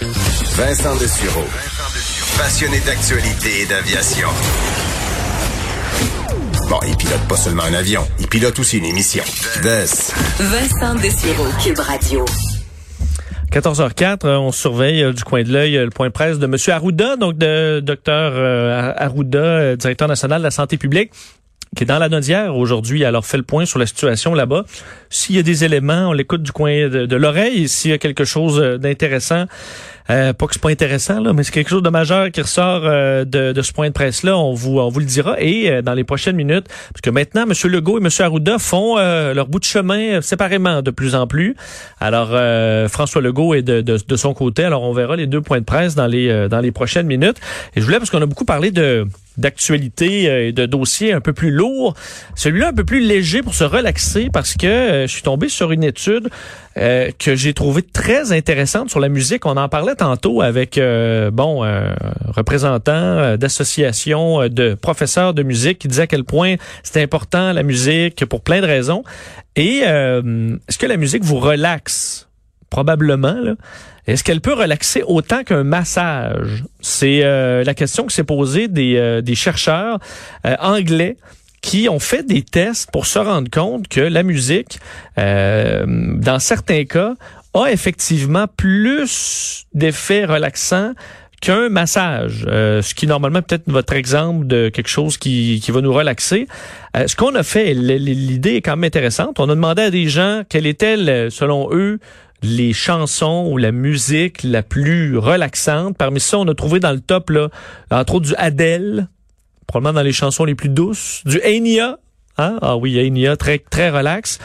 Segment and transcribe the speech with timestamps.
[0.00, 1.44] Vincent Dessureau.
[2.36, 4.28] Passionné d'actualité et d'aviation.
[6.68, 9.24] Bon, il pilote pas seulement un avion, il pilote aussi une émission.
[10.38, 12.24] Vincent Dessureau, Cube Radio.
[13.50, 16.44] 14h04, euh, on surveille euh, du coin de l'œil euh, le point de presse de
[16.44, 16.54] M.
[16.68, 21.12] Arruda, donc de Dr Arruda, directeur national de la santé publique
[21.76, 23.04] qui est dans la Nodière aujourd'hui.
[23.04, 24.64] Alors, fait le point sur la situation là-bas.
[25.10, 27.68] S'il y a des éléments, on l'écoute du coin de, l'oreille.
[27.68, 29.46] S'il y a quelque chose d'intéressant,
[30.10, 32.82] euh, pas que c'est pas intéressant, là, mais c'est quelque chose de majeur qui ressort
[32.84, 34.38] euh, de, de, ce point de presse-là.
[34.38, 35.36] On vous, on vous le dira.
[35.38, 37.52] Et euh, dans les prochaines minutes, parce que maintenant, M.
[37.70, 38.08] Legault et M.
[38.18, 41.56] Arruda font leur bout de chemin séparément de plus en plus.
[42.00, 42.28] Alors,
[42.88, 44.64] François Legault est de, de, de, son côté.
[44.64, 47.36] Alors, on verra les deux points de presse dans les, dans les prochaines minutes.
[47.76, 49.06] Et je voulais, parce qu'on a beaucoup parlé de
[49.38, 51.94] d'actualité et de dossiers un peu plus lourds.
[52.34, 55.84] Celui-là un peu plus léger pour se relaxer parce que je suis tombé sur une
[55.84, 56.28] étude
[56.78, 59.46] euh, que j'ai trouvé très intéressante sur la musique.
[59.46, 61.92] On en parlait tantôt avec euh, bon euh,
[62.26, 67.62] représentants euh, d'associations de professeurs de musique qui disaient à quel point c'était important la
[67.62, 69.02] musique pour plein de raisons.
[69.56, 72.27] Et est-ce que la musique vous relaxe?
[72.70, 73.36] Probablement
[74.06, 76.64] Est-ce qu'elle peut relaxer autant qu'un massage?
[76.80, 79.98] C'est la question que s'est posée des, des chercheurs
[80.60, 81.16] anglais
[81.60, 84.78] qui ont fait des tests pour se rendre compte que la musique,
[85.18, 87.14] euh, dans certains cas,
[87.54, 90.92] a effectivement plus d'effets relaxants
[91.40, 95.80] qu'un massage, euh, ce qui normalement peut-être votre exemple de quelque chose qui, qui va
[95.80, 96.48] nous relaxer.
[96.96, 99.38] Euh, ce qu'on a fait, l'idée est quand même intéressante.
[99.38, 100.96] On a demandé à des gens quelle était,
[101.30, 102.00] selon eux,
[102.42, 105.96] les chansons ou la musique la plus relaxante.
[105.96, 107.48] Parmi ça, on a trouvé dans le top, là,
[107.90, 109.08] entre autres, du Adele,
[109.66, 111.98] probablement dans les chansons les plus douces, du Enya.
[112.40, 112.58] Hein?
[112.62, 114.38] Ah oui, Enya, très, très relax.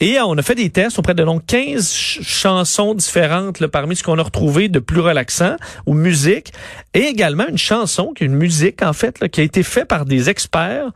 [0.00, 3.94] Et euh, on a fait des tests auprès de donc 15 chansons différentes là, parmi
[3.94, 5.54] ce qu'on a retrouvé de plus relaxant
[5.86, 6.52] ou musique.
[6.92, 9.86] Et également une chanson, qui est une musique en fait, là, qui a été faite
[9.86, 10.90] par des experts.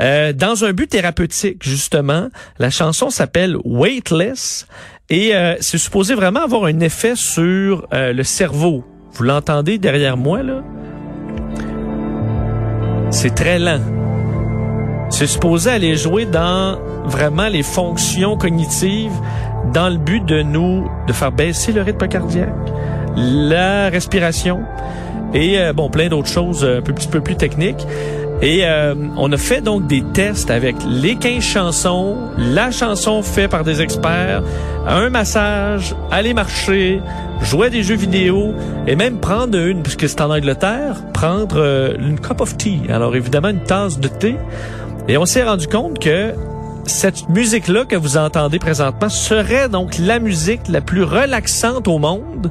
[0.00, 2.30] Euh, dans un but thérapeutique, justement.
[2.58, 4.66] La chanson s'appelle Weightless
[5.10, 8.84] et euh, c'est supposé vraiment avoir un effet sur le cerveau.
[9.12, 10.62] Vous l'entendez derrière moi, là?
[13.10, 13.80] C'est très lent.
[15.10, 19.12] C'est supposé aller jouer dans vraiment les fonctions cognitives
[19.72, 22.48] dans le but de nous, de faire baisser le rythme cardiaque,
[23.16, 24.60] la respiration
[25.34, 27.86] et euh, bon plein d'autres choses un petit peu plus techniques.
[28.42, 33.50] Et euh, on a fait donc des tests avec les 15 chansons, la chanson faite
[33.50, 34.42] par des experts,
[34.86, 37.02] un massage, aller marcher,
[37.42, 38.54] jouer des jeux vidéo
[38.86, 42.80] et même prendre une, puisque c'est en Angleterre, prendre euh, une cup of tea.
[42.88, 44.36] Alors évidemment une tasse de thé.
[45.06, 46.32] Et on s'est rendu compte que
[46.86, 52.50] cette musique-là que vous entendez présentement serait donc la musique la plus relaxante au monde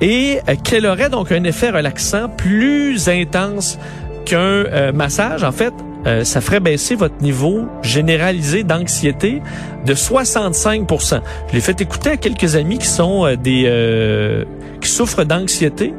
[0.00, 3.78] et euh, qu'elle aurait donc un effet relaxant plus intense
[4.26, 5.72] qu'un euh, massage, en fait,
[6.06, 9.40] euh, ça ferait baisser votre niveau généralisé d'anxiété
[9.86, 10.86] de 65
[11.48, 14.44] Je l'ai fait écouter à quelques amis qui sont euh, des
[14.80, 15.94] qui souffrent d'anxiété.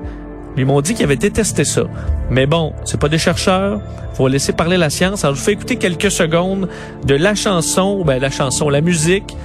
[0.57, 1.83] Ils m'ont dit qu'ils avaient détesté ça.
[2.29, 3.79] Mais bon, c'est pas des chercheurs.
[4.13, 5.23] Faut laisser parler la science.
[5.23, 6.67] Alors, je vous fais écouter quelques secondes
[7.05, 9.35] de la chanson, ben, la chanson, la musique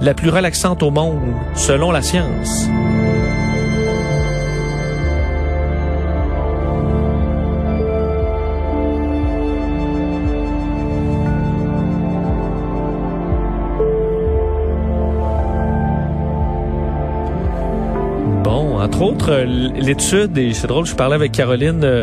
[0.00, 1.20] la plus relaxante au monde,
[1.54, 2.68] selon la science.
[18.82, 19.44] Entre autres, euh,
[19.76, 22.02] l'étude, et c'est drôle, je parlais avec Caroline euh,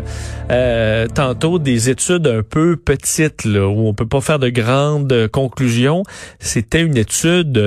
[0.49, 5.27] euh, tantôt, des études un peu petites, là, où on peut pas faire de grandes
[5.27, 6.03] conclusions.
[6.39, 7.61] C'était une étude...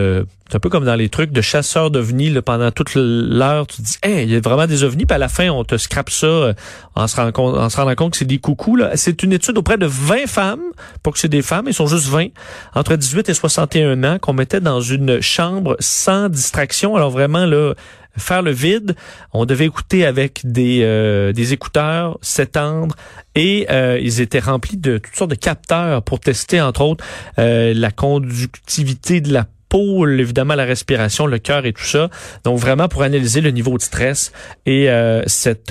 [0.49, 3.99] c'est un peu comme dans les trucs de chasseurs d'ovnis, pendant toute l'heure, tu dis,
[4.03, 6.55] hey, il y a vraiment des ovnis, puis à la fin, on te scrape ça
[6.95, 8.79] en se, rendant, en se rendant compte que c'est des coucous.
[8.95, 10.63] C'est une étude auprès de 20 femmes,
[11.03, 12.29] pour que c'est des femmes, ils sont juste 20,
[12.75, 16.97] entre 18 et 61 ans, qu'on mettait dans une chambre sans distraction.
[16.97, 17.75] Alors vraiment, là,
[18.17, 18.95] faire le vide.
[19.33, 22.95] On devait écouter avec des, euh, des écouteurs, s'étendre
[23.35, 27.05] et euh, ils étaient remplis de toutes sortes de capteurs pour tester, entre autres,
[27.39, 32.11] euh, la conductivité de la peau, évidemment la respiration, le cœur et tout ça.
[32.45, 34.33] Donc vraiment pour analyser le niveau de stress
[34.67, 35.71] et euh, cet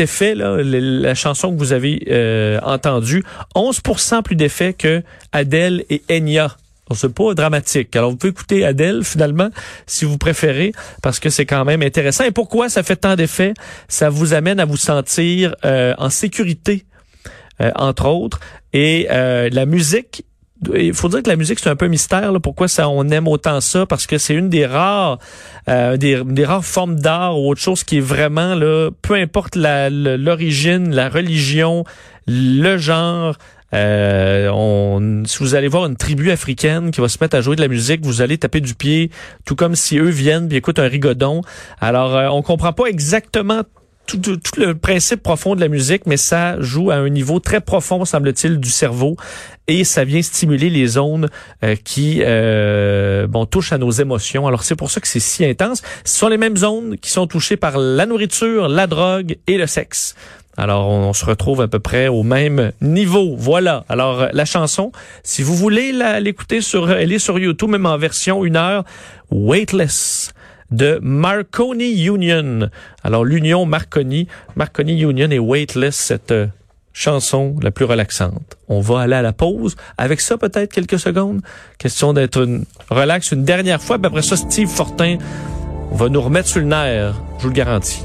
[0.00, 3.24] effet là, la chanson que vous avez entendue,
[3.54, 5.02] 11% plus d'effet que
[5.32, 6.56] Adele et Enya
[6.94, 7.94] c'est pas dramatique.
[7.96, 9.48] Alors, vous pouvez écouter Adèle, finalement,
[9.86, 12.24] si vous préférez, parce que c'est quand même intéressant.
[12.24, 13.54] Et pourquoi ça fait tant d'effets?
[13.88, 16.84] Ça vous amène à vous sentir euh, en sécurité,
[17.60, 18.40] euh, entre autres.
[18.72, 20.24] Et euh, la musique
[20.74, 22.32] il faut dire que la musique c'est un peu mystère.
[22.32, 25.18] Là, pourquoi ça on aime autant ça Parce que c'est une des rares,
[25.68, 30.94] euh, des rares formes d'art ou autre chose qui est vraiment là, peu importe l'origine,
[30.94, 31.84] la religion,
[32.26, 33.36] le genre.
[33.74, 37.56] Euh, on, si vous allez voir une tribu africaine qui va se mettre à jouer
[37.56, 39.10] de la musique, vous allez taper du pied,
[39.44, 41.42] tout comme si eux viennent et écoutent un rigodon.
[41.80, 43.62] Alors, euh, on comprend pas exactement
[44.06, 44.20] tout,
[44.56, 48.58] le principe profond de la musique, mais ça joue à un niveau très profond, semble-t-il,
[48.58, 49.16] du cerveau,
[49.68, 51.28] et ça vient stimuler les zones
[51.64, 54.46] euh, qui euh, bon touchent à nos émotions.
[54.46, 55.82] Alors c'est pour ça que c'est si intense.
[56.04, 59.66] Ce sont les mêmes zones qui sont touchées par la nourriture, la drogue et le
[59.66, 60.14] sexe.
[60.56, 63.34] Alors, on, se retrouve à peu près au même niveau.
[63.36, 63.84] Voilà.
[63.88, 67.96] Alors, euh, la chanson, si vous voulez l'écouter sur, elle est sur YouTube, même en
[67.96, 68.84] version une heure,
[69.30, 70.32] Weightless
[70.70, 72.68] de Marconi Union.
[73.02, 76.46] Alors, l'union Marconi, Marconi Union et Weightless, cette euh,
[76.92, 78.56] chanson la plus relaxante.
[78.68, 79.76] On va aller à la pause.
[79.96, 81.40] Avec ça, peut-être quelques secondes.
[81.78, 83.98] Question d'être une relax une dernière fois.
[83.98, 85.16] Puis après ça, Steve Fortin
[85.92, 87.14] va nous remettre sur le nerf.
[87.38, 88.02] Je vous le garantis.